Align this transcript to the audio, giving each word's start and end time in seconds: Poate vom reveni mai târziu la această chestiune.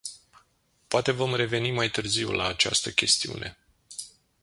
Poate 0.87 1.11
vom 1.11 1.35
reveni 1.35 1.71
mai 1.71 1.89
târziu 1.89 2.31
la 2.31 2.47
această 2.47 2.89
chestiune. 2.91 3.57